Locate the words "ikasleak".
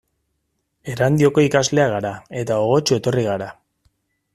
1.49-1.95